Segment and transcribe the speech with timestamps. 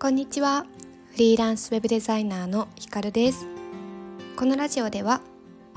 [0.00, 0.64] こんにちは。
[1.10, 3.46] フリーランスウェブデザイナーのひかるです。
[4.34, 5.20] このラジオでは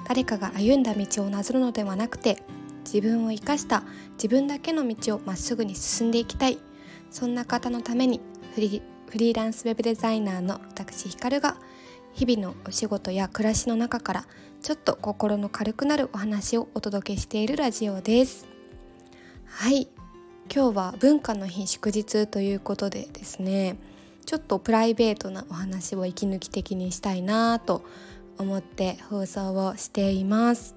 [0.07, 2.41] 誰かが歩んだ道をなぞるのではなくて
[2.85, 3.83] 自分を生かした
[4.13, 6.57] 自分だけの道をまっすぐに進んでいきたい
[7.11, 8.21] そんな方のために
[8.55, 11.57] フリフリーランスウェブデザイナーの私ひかるが
[12.13, 14.25] 日々のお仕事や暮らしの中から
[14.61, 18.47] ちょっと心の軽くなるお話をお届けしているラジオです。
[19.47, 19.89] はい。
[20.53, 23.75] 今日は文化の日祝日ということでですね。
[24.25, 27.83] ちょっとプライベートなお話を息抜き的にしたいなと
[28.37, 30.75] 思って放送をしています。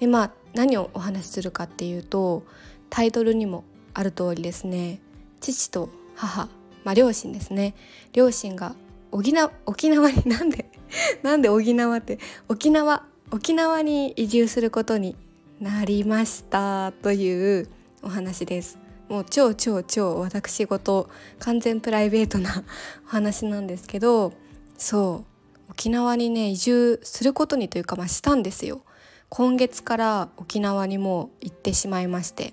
[0.00, 2.44] でまあ何をお話しするかっていうと
[2.90, 5.00] タイトルにもある通りですね。
[5.40, 6.48] 父と母
[6.84, 7.74] まあ両親ですね。
[8.12, 8.74] 両親が
[9.10, 10.70] 沖縄沖縄になんで
[11.22, 15.16] なんで沖縄って沖縄沖縄に移住することに
[15.60, 17.68] なりましたという
[18.02, 18.78] お話です。
[19.08, 21.08] もう超超超私事
[21.38, 22.64] 完全プライベートな
[23.06, 24.32] お話なんですけど
[24.78, 25.32] そう
[25.70, 28.82] 沖縄にね移住することにというかまあしたんですよ。
[29.30, 32.52] 今月から沖縄にも行ってしまいまして。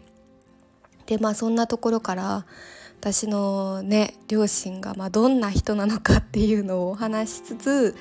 [1.05, 2.45] でまあそんなところから
[2.99, 7.95] 私のね両親がまあどんな人なのかっていうのをお話しつつ、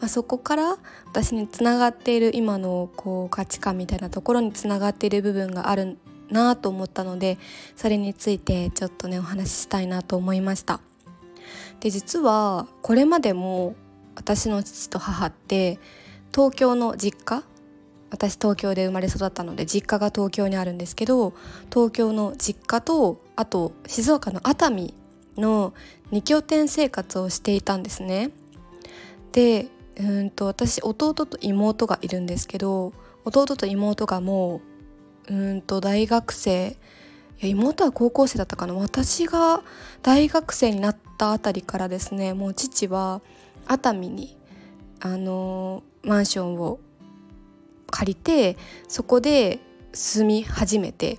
[0.00, 5.98] まあ、そこから私につながっている今のこう価値観みたいなところにつながっている部分がある
[6.30, 7.38] なと思ったので
[7.76, 10.80] それについてちょっとねお話ししたいなと思いました。
[11.80, 13.74] で実はこれまでも
[14.14, 15.78] 私の父と母って
[16.34, 17.44] 東京の実家
[18.10, 21.34] 私東京で生まれ育ったので実家が東京にあるんですけど
[21.68, 24.94] 東京の実家とあと静岡の熱海
[25.36, 25.74] の
[26.12, 28.30] 2拠点生活をしていたんですね。
[29.32, 29.66] で
[29.96, 32.92] うんと私弟と妹がいるんですけど
[33.24, 34.73] 弟と妹がもう
[35.28, 36.76] うんと大学生。
[37.40, 38.74] いや妹は高校生だったかな。
[38.74, 39.62] 私が
[40.02, 43.22] 大学生になったあたりからですねもう父は
[43.66, 44.36] 熱海に
[45.00, 46.78] あのマンションを
[47.90, 48.56] 借りて
[48.88, 49.60] そこで
[49.92, 51.18] 住み始めて。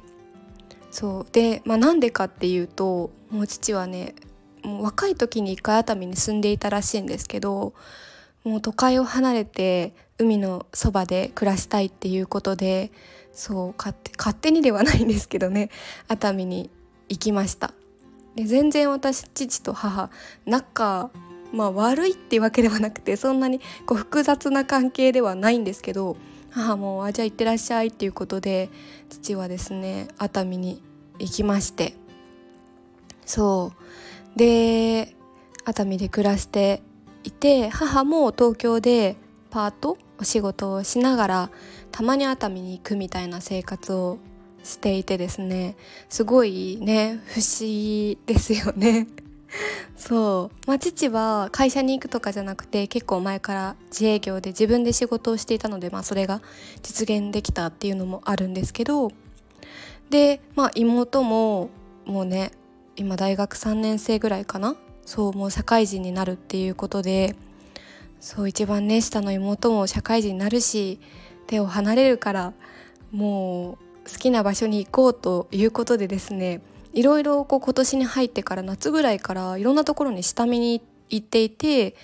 [0.92, 1.28] そう。
[1.34, 4.16] で、まあ、なんでかっていうともう父はね
[4.64, 7.74] もう若い時に一回熱海に住んでいたらしいんですけど
[8.46, 12.92] もう都会を離れて海のそばで暮らしたいっていうことで
[13.34, 15.70] そう勝手勝手にではないんですけどね
[16.08, 16.70] 熱海に
[17.10, 17.74] 行きました。
[18.36, 20.10] で全然私父と母
[20.46, 21.10] 仲
[21.54, 26.18] まあ悪いっていうわけではなくてそんなにこう複雑な関係ではないんですけど
[26.52, 28.70] 母もあじゃあ行ってらっしゃいっていうことで
[29.10, 30.82] 父はですね熱海に
[31.20, 31.96] 行きまして。
[33.26, 33.72] そ
[34.36, 34.38] う。
[34.38, 35.16] で
[35.64, 36.84] 熱海で暮らして
[37.26, 39.18] いて母も東京で
[39.50, 41.50] パートお仕事をしながら
[41.92, 44.20] たまに熱海に行くみたいな生活を
[44.64, 45.76] していてですね
[46.10, 49.08] すごいね不思議ですよね。
[49.96, 56.42] そう、まあ、父は会社に行くとかじゃなくて結構前から自営業で自分で仕事をしていたので、まあ、それが
[56.84, 59.12] 実現できたっていうのもあるんですけど
[60.10, 61.70] で、まあ、妹も
[62.06, 62.52] もうね
[62.98, 67.36] 今大学3年生ぐらいかなそうもう社会人になるっていうことで
[68.20, 71.00] そう一番ね下の妹も社会人になるし
[71.48, 72.54] 手を離れるから
[73.12, 76.62] もう好きな場所に行こうということでですね
[76.94, 81.96] いろいろこう今年に入ってから夏ぐらいからいろんなところに下見に行っていて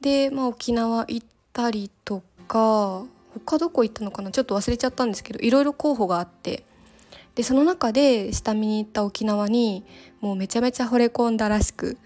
[0.00, 3.04] で、まあ、沖縄行ったりとか
[3.46, 6.64] 他どこ行ったのかなちょっと忘れちゃったんですけどいろいろ候補があって
[7.34, 9.84] でその中で下見に行った沖縄に
[10.20, 11.96] もうめちゃめちゃ惚れ込んだらしく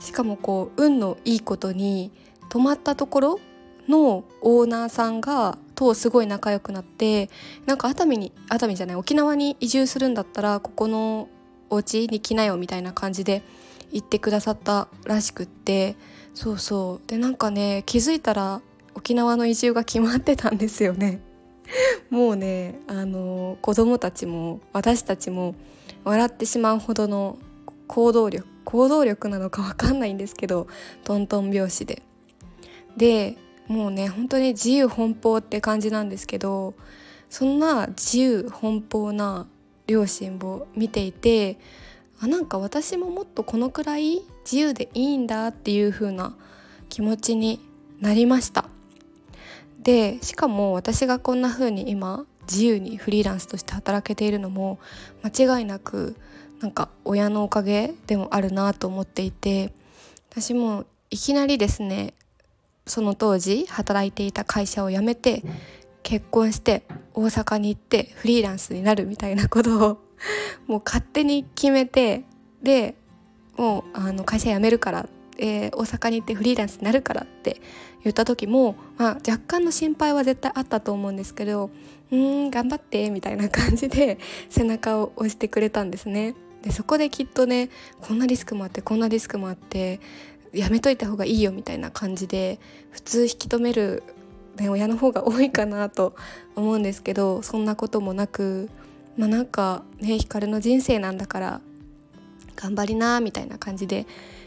[0.00, 2.12] しかもこう運のいいことに
[2.48, 3.40] 泊まったところ
[3.88, 7.30] のオーナーさんがとすごい仲良くなって
[7.66, 11.28] なんか熱海に熱海じゃない沖縄に移住するんだったらここの
[11.70, 13.42] お家に来なよみたいな感じで
[13.92, 15.96] 言ってくださったらしくって。
[16.36, 17.08] そうそう。
[17.08, 18.60] でなんかね気づいたら
[18.94, 21.20] 沖縄の移住が決まってたんですよね。
[22.10, 25.54] もうねあの子供たちも私たちも
[26.04, 27.38] 笑ってしまうほどの
[27.86, 30.66] 行動力行動力なのか分かんないんですけど
[31.04, 32.02] トントン拍子で。
[32.96, 33.36] で
[33.68, 36.74] もうね本当に自由奔放って感じなんですけど
[37.28, 39.46] そんな自由奔放な
[39.86, 41.58] 両親を見ていて
[42.20, 46.34] あなんか私ももっとこのくらい自由でいいんだっていう風な
[46.88, 47.60] 気持ちに
[48.00, 48.68] なりました。
[49.82, 54.78] でしかも私がこんな風に今自由にフリーランスとして働けているのも
[55.22, 56.16] 間違いなく
[56.60, 59.72] なんか親のおかげでもあるなと思っていて
[60.30, 62.14] 私もいきなりですね
[62.86, 65.42] その当時働いていた会社を辞めて
[66.02, 66.84] 結婚して
[67.14, 69.98] 大阪に行ってフリーランスになるみたいなことを
[70.66, 72.24] もう勝手に決めて
[72.62, 72.94] で
[73.56, 77.60] もうあの会社辞めるからっえー、大阪に行ってフリーランスになるからって
[78.02, 81.70] 言った時も、まあ、若干の心配は絶対あったと思うんですけど
[82.12, 84.18] 「うん頑張って」みたいな感じで
[84.48, 86.34] 背中を押してくれたんですね。
[86.62, 87.68] でそこできっとね
[88.00, 90.00] こんなリスクもあってこんなリスクもあって
[90.52, 92.58] やめといた方がいいよみたいな感じで
[92.90, 94.02] 普通引き止める、
[94.56, 96.16] ね、親の方が多いかなと
[96.56, 98.68] 思うんですけどそんなこともなく
[99.16, 101.60] まあなんかね光の人生なんだから
[102.56, 104.06] 頑張りなみたいな感じで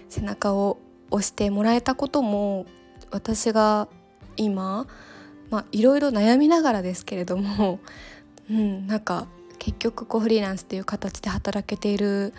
[0.10, 0.78] 背中を
[1.12, 2.66] 押してもらえたことも
[3.12, 3.88] 私が
[4.36, 4.88] 今
[5.50, 7.80] まあいろいろ悩みながらですけれども、
[8.50, 9.28] うん、なんか
[9.58, 12.34] 結局こうフリーランスっていう形で働けている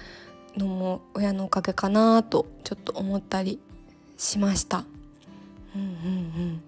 [0.56, 3.60] のも親のおかげかなとちょっと思ったり
[4.16, 4.84] しました。
[5.74, 6.62] うんうんうん、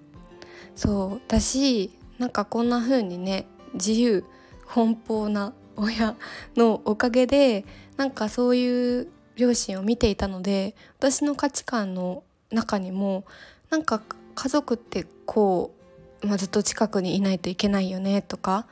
[0.75, 4.25] そう私なんかこんな風にね自由
[4.67, 6.17] 奔放な親
[6.57, 7.65] のおかげで
[7.97, 13.25] なんかそういう両親を見ていたので私の価値観の中にも
[13.71, 14.03] なんか
[14.35, 15.75] 家族ってこ
[16.23, 18.67] う、まあ、ずっと近くにいないといけないよねとか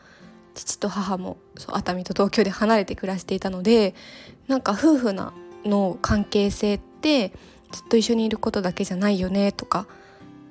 [0.54, 3.94] 父と母もそう熱海と東京で離れて暮らしていたので
[4.48, 5.32] なんか夫婦な
[5.64, 7.32] の関係性って
[7.72, 9.86] ずっと一緒にいることだけじゃないよねとか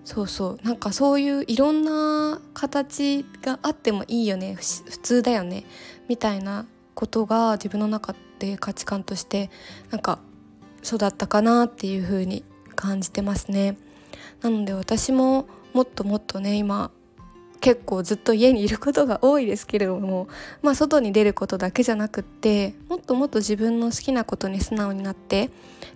[0.06, 4.64] そうそうなんかそういういろんな形があってもいいよね普
[5.00, 5.66] 通だよね。
[6.10, 6.66] みたいな
[6.96, 9.50] ことが自分の中で価値観として
[9.92, 10.20] なんか
[10.84, 12.44] 育ったかなっていう風に
[12.76, 13.78] 感じてますね。
[14.42, 16.92] なので私ももっともっとね今
[17.62, 20.28] 結構ずっと家にいることが多いですけれども、
[20.62, 25.50] まあ、外に出ることだけじゃなくってもっともっと自分の好きなことに素直になって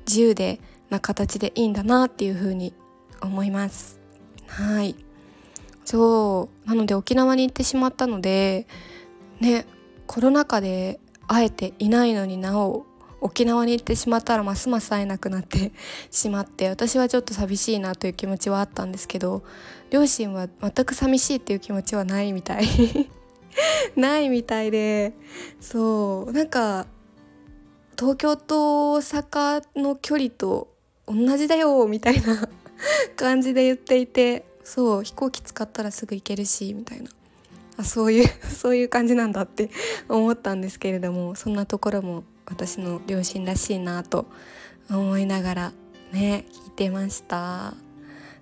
[0.06, 2.74] 自由でな形でいいんだなっていうふうに
[3.22, 4.00] 思います。
[4.48, 4.96] はい
[5.86, 8.68] そうなので沖縄に行ってしまったので
[9.40, 9.66] ね
[10.14, 12.86] コロナ禍で会えていないのになお
[13.20, 15.72] 沖縄に行ってしまったらますます会えなくなって
[16.12, 19.42] しまって私はちょっと寂しいなという気持ちはあったんですけど
[19.90, 22.68] 両親は全く寂しいっていう気持ちはないみたい。
[23.98, 25.14] ないみたいで
[25.60, 26.86] そうなんか
[27.98, 30.76] 東京と大阪の距離と
[31.08, 32.50] 同じだよみたいな
[33.16, 37.10] 感じで言っていてそう飛行機使ったらすぐ行けるしみたいな。
[37.78, 39.70] あそういう そういう感じなんだって
[40.10, 44.28] 思ったんですけれどもそんなところも私の両親らしいなと
[44.90, 45.74] 思いながら
[46.12, 47.74] ね聞いてました。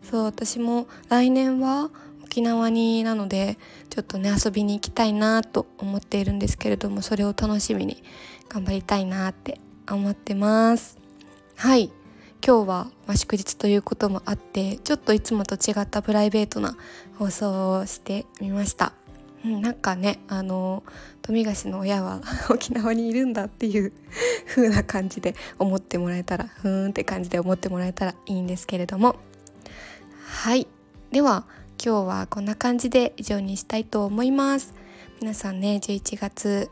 [0.10, 1.92] そう私も来年は
[2.24, 3.57] 沖縄になので
[3.89, 8.04] ちょっとね遊びに行きたいなと思っているんですけれどもそれを楽しみに
[8.50, 10.98] 頑張りたいなって思ってます。
[11.56, 11.92] はい。
[12.44, 16.75] 今日は、祝日ということもあってちょっといつもと違ったプライベートな
[17.19, 19.00] 放送をしてみました。
[19.45, 20.83] うん、なんかねあの
[21.21, 23.91] 富樫の親は 沖縄にいるんだっていう
[24.47, 29.15] 風な感じで思ってもらえたらふーんって感じで思ってもらえたらいいんですけれども。
[30.25, 30.67] はい。
[31.11, 31.45] では
[31.83, 34.73] 今日はこんな感じで以上にしたいと思います。
[35.19, 36.69] 皆さんね11月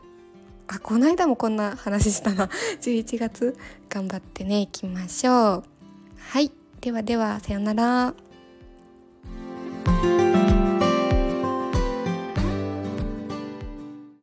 [0.66, 2.48] あこの間もこんな話したな。
[2.80, 3.56] 11月
[3.88, 5.64] 頑張ってねいきましょう。
[6.16, 6.52] はい。
[6.80, 8.14] ではではさようなら。